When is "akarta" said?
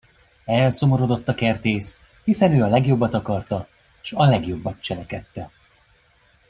3.13-3.67